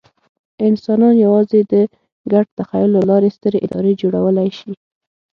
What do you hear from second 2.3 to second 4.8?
ګډ تخیل له لارې سترې ادارې جوړولی شي.